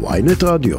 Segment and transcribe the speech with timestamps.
[0.00, 0.78] ויינט רדיו.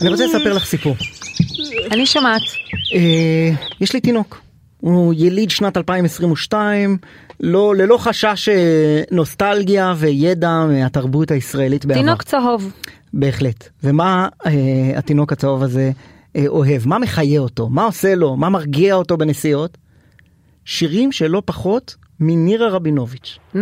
[0.00, 0.96] אני רוצה לספר לך סיפור.
[1.90, 2.42] אני שומעת.
[2.94, 3.50] אה,
[3.80, 4.40] יש לי תינוק.
[4.80, 6.98] הוא יליד שנת 2022,
[7.40, 12.00] לא, ללא חשש אה, נוסטלגיה וידע מהתרבות הישראלית בעבר.
[12.00, 12.72] תינוק צהוב.
[13.14, 13.68] בהחלט.
[13.84, 14.50] ומה אה,
[14.96, 15.90] התינוק הצהוב הזה
[16.36, 16.88] אה, אוהב?
[16.88, 17.68] מה מחיה אותו?
[17.68, 18.36] מה עושה לו?
[18.36, 19.78] מה מרגיע אותו בנסיעות?
[20.64, 23.38] שירים שלא פחות מנירה רבינוביץ'.
[23.54, 23.58] Mm,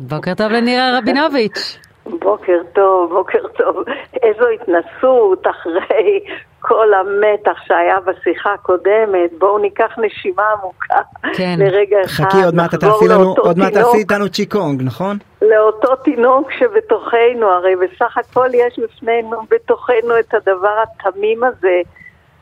[0.00, 1.78] בוקר טוב לנירה רבינוביץ'.
[2.06, 3.76] בוקר טוב, בוקר טוב.
[4.22, 6.20] איזו התנסות אחרי
[6.60, 9.30] כל המתח שהיה בשיחה הקודמת.
[9.38, 10.96] בואו ניקח נשימה עמוקה
[11.36, 11.56] כן.
[11.58, 12.24] לרגע אחד.
[12.24, 15.18] חכי, עוד מעט תעשי לנו, עוד מעט תעשי איתנו צ'יקונג, נכון?
[15.42, 21.80] לאותו תינוק שבתוכנו, הרי בסך הכל יש בפנינו, בתוכנו את הדבר התמים הזה,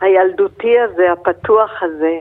[0.00, 2.18] הילדותי הזה, הפתוח הזה.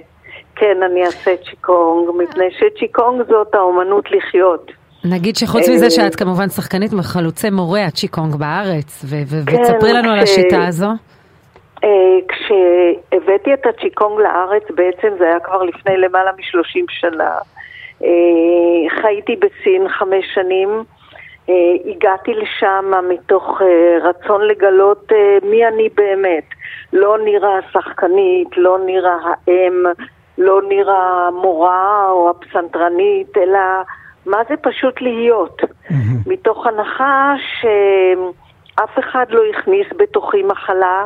[0.55, 4.71] כן, אני אעשה צ'יקונג, מפני שצ'יקונג זאת האומנות לחיות.
[5.05, 10.20] נגיד שחוץ אה, מזה שאת כמובן שחקנית מחלוצי מורי הצ'יקונג בארץ, כן, ותספרי לנו על
[10.20, 10.90] השיטה הזו.
[11.84, 11.90] אה,
[12.27, 17.37] כשהבאתי את הצ'יקונג לארץ, בעצם זה היה כבר לפני למעלה מ-30 שנה.
[18.04, 20.84] אה, חייתי בסין חמש שנים,
[21.49, 26.43] אה, הגעתי לשם מתוך אה, רצון לגלות אה, מי אני באמת.
[26.93, 29.84] לא נראה השחקנית, לא נראה האם,
[30.37, 33.59] לא נראה המורה או הפסנתרנית, אלא
[34.26, 35.62] מה זה פשוט להיות.
[36.27, 41.05] מתוך הנחה שאף אחד לא הכניס בתוכי מחלה,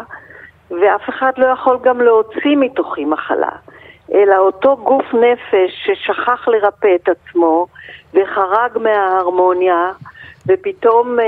[0.72, 3.52] ואף אחד לא יכול גם להוציא מתוכי מחלה.
[4.14, 7.67] אלא אותו גוף נפש ששכח לרפא את עצמו
[8.14, 9.91] וחרג מההרמוניה,
[10.47, 11.25] ופתאום אה,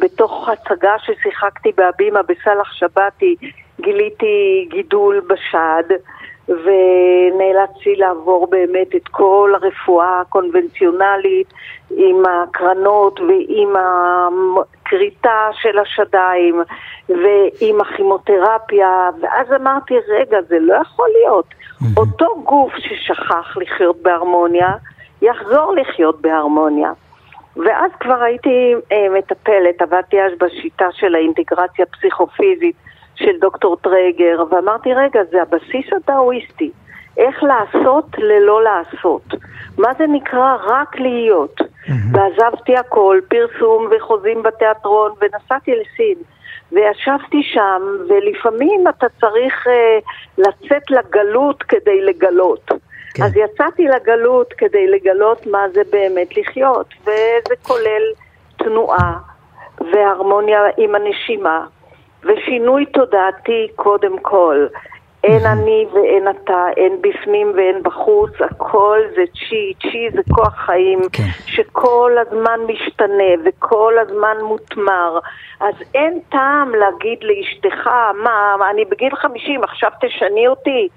[0.00, 3.36] בתוך הצגה ששיחקתי בהבימה בסאלח שבתי
[3.80, 5.96] גיליתי גידול בשד
[6.50, 11.52] ונאלצתי לעבור באמת את כל הרפואה הקונבנציונלית
[11.96, 16.62] עם הקרנות ועם הכריתה של השדיים
[17.08, 21.46] ועם הכימותרפיה ואז אמרתי רגע זה לא יכול להיות.
[21.96, 24.68] אותו גוף ששכח לחיות בהרמוניה
[25.22, 26.92] יחזור לחיות בהרמוניה.
[27.56, 32.76] ואז כבר הייתי אה, מטפלת, עבדתי אז בשיטה של האינטגרציה הפסיכופיזית
[33.24, 36.70] של דוקטור טרייגר, ואמרתי, רגע, זה הבסיס הדאואיסטי.
[37.16, 39.22] איך לעשות ללא לעשות.
[39.78, 41.60] מה זה נקרא רק להיות.
[42.12, 46.18] ועזבתי הכל, פרסום וחוזים בתיאטרון, ונסעתי לסין.
[46.72, 49.98] וישבתי שם, ולפעמים אתה צריך אה,
[50.38, 52.70] לצאת לגלות כדי לגלות.
[53.14, 53.22] כן.
[53.22, 58.02] אז יצאתי לגלות כדי לגלות מה זה באמת לחיות, וזה כולל
[58.56, 59.18] תנועה
[59.92, 61.66] והרמוניה עם הנשימה,
[62.24, 64.66] ושינוי תודעתי קודם כל.
[65.24, 70.98] אין אני ואין אתה, אין בפנים ואין בחוץ, הכל זה צ'י, צ'י זה כוח חיים
[71.12, 71.28] כן.
[71.46, 75.18] שכל הזמן משתנה וכל הזמן מותמר.
[75.60, 77.86] אז אין טעם להגיד לאשתך,
[78.24, 80.88] מה, מה, אני בגיל 50, עכשיו תשני אותי.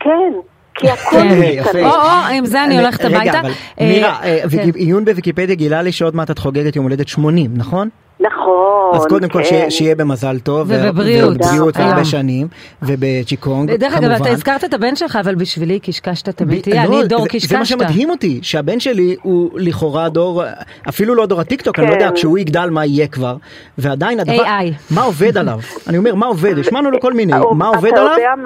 [0.00, 0.32] כן,
[0.74, 1.42] כי הכל כן.
[1.42, 1.68] יפה.
[1.68, 1.90] משתנה.
[1.90, 3.40] או, או, עם זה אני הולכת רגע, הביתה.
[3.40, 4.70] אבל אה, מירה, אה, כן.
[4.74, 7.88] עיון בוויקיפדיה גילה לי שעוד מעט את חוגגת יום הולדת 80, נכון?
[8.20, 9.44] נכון, אז קודם כל כן.
[9.48, 10.60] שיהיה- שיהיה במזל טוב.
[10.70, 11.30] ובבריאות.
[11.36, 12.04] ובבריאות תודה והרבה רבה.
[12.04, 12.48] שנים,
[12.82, 14.32] ובצ'יקונג, דרך אגב, אתה כמובן.
[14.32, 17.48] הזכרת את הבן שלך, אבל בשבילי קשקשת תמיד תהיה, לא, אני דור זה- קשקשת.
[17.48, 20.42] זה מה שמדהים אותי, שהבן שלי הוא לכאורה דור,
[20.88, 22.14] אפילו לא דור הטיקטוק, אני לא יודע, כן.
[22.14, 23.36] כשהוא יגדל מה יהיה כבר,
[23.78, 24.72] ועדיין הדבר, AI.
[24.94, 25.58] מה עובד עליו?
[25.88, 26.58] אני אומר, מה עובד?
[26.58, 28.42] השמענו לו כל מיני, אתה מה עובד עליו?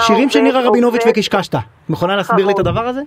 [0.00, 0.40] שירים של?
[0.40, 1.54] נירה רבינוביץ' וקשקשת.
[1.90, 2.66] יכולה להסביר לי את נכון.
[2.68, 3.00] הדבר הזה?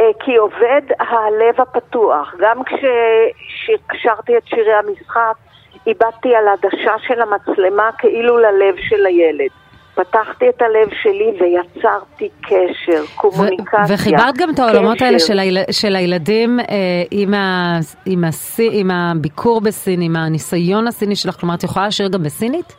[0.00, 2.34] אה, כי עובד הלב הפתוח.
[2.38, 5.34] גם כששרתי את שירי המשחק,
[5.86, 9.50] איבדתי על העדשה של המצלמה כאילו ללב של הילד.
[9.94, 13.80] פתחתי את הלב שלי ויצרתי קשר, קומוניקציה.
[13.80, 15.18] ו- וחיברת גם את העולמות האלה.
[15.18, 15.58] של, היל...
[15.70, 16.64] של הילדים אה,
[17.10, 17.78] עם, ה...
[18.06, 18.60] עם, הס...
[18.72, 22.76] עם הביקור בסין, עם הניסיון הסיני שלך, כלומר את יכולה לשיר גם בסינית?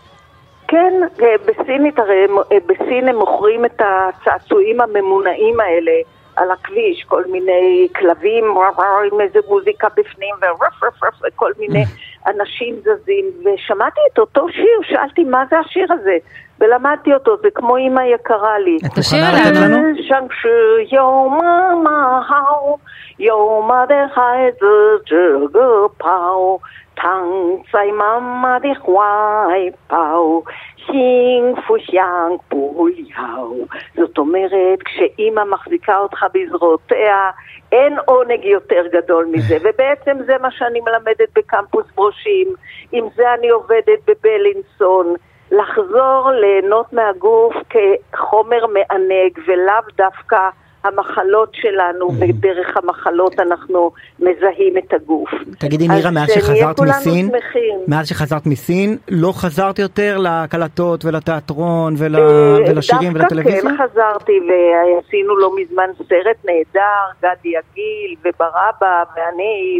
[0.67, 5.91] כן, אה, בסינית, הרי אה, בסין הם מוכרים את הצעצועים הממונעים האלה
[6.38, 11.52] על הכביש, כל מיני כלבים וואו, וואו, עם איזה מוזיקה בפנים ורף רף רף וכל
[11.58, 11.84] מיני
[12.26, 16.16] אנשים זזים ושמעתי את אותו שיר, שאלתי מה זה השיר הזה
[16.60, 18.76] ולמדתי אותו, זה כמו אימא יקרה לי.
[18.86, 19.76] את תשאיר מוכנה לתת לנו.
[19.76, 19.94] לנו?
[20.08, 22.78] 像是有妈妈好，
[23.18, 24.66] 有妈的孩子
[25.06, 26.58] 这个跑，
[26.96, 27.28] 躺
[27.72, 30.42] 在妈妈的怀抱，
[30.88, 33.50] 幸福想不要.
[33.96, 37.30] זאת אומרת, כשאימא מחזיקה אותך בזרועותיה,
[37.72, 39.56] אין עונג יותר גדול מזה.
[39.62, 42.54] ובעצם זה מה שאני מלמדת בקמפוס ברושים,
[42.92, 45.14] עם זה אני עובדת בבלינסון.
[45.50, 50.48] לחזור ליהנות מהגוף כחומר מענג ולאו דווקא
[50.83, 55.29] המחלות שלנו, ודרך המחלות אנחנו מזהים את הגוף.
[55.59, 57.79] תגידי נירה, אז מאז שחזרת מסין, שמחים.
[57.87, 63.61] מאז שחזרת מסין, לא חזרת יותר להקלטות ולתיאטרון ול- אה, ולשירים ולטלוויזיה?
[63.61, 69.79] דווקא כן חזרתי ועשינו לא מזמן סרט נהדר, גדי עגיל וברבא ואני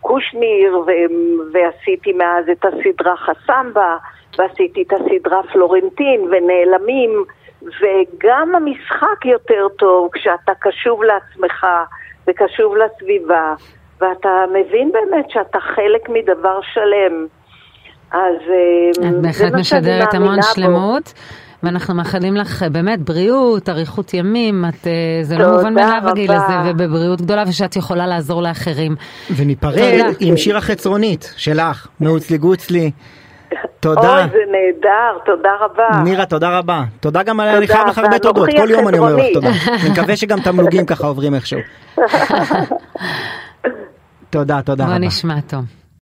[0.00, 0.90] וקושניר ו-
[1.52, 3.96] ועשיתי מאז את הסדרה חסמבה
[4.38, 7.24] ועשיתי את הסדרה פלורנטין ונעלמים
[7.80, 11.66] וגם המשחק יותר טוב כשאתה קשוב לעצמך
[12.28, 13.54] וקשוב לסביבה
[14.00, 17.26] ואתה מבין באמת שאתה חלק מדבר שלם.
[18.10, 20.54] אז אה, את זה בהחלט משדרת המון מאמינה בו.
[20.54, 21.12] שלמות.
[21.62, 26.36] ואנחנו מאחלים לך אה, באמת בריאות, אריכות ימים, את, אה, זה לא מובן מאליו רבה.
[26.36, 28.96] הזה, ובבריאות גדולה, ושאת יכולה לעזור לאחרים.
[29.36, 30.14] וניפרד.
[30.20, 32.90] עם שיר החצרונית שלך, מעוצלי גוצלי.
[33.80, 34.00] תודה.
[34.18, 36.02] אוי, זה נהדר, תודה רבה.
[36.04, 36.82] נירה, תודה רבה.
[37.00, 39.24] תודה גם על אני חייב לך הרבה תודות, כל יום אני אומר לך.
[39.34, 39.48] תודה.
[39.82, 41.58] אני מקווה שגם תמלוגים ככה עוברים איכשהו.
[44.30, 44.98] תודה, תודה בוא רבה.
[45.06, 45.64] נשמע טוב.